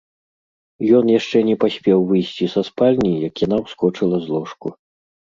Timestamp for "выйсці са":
2.11-2.63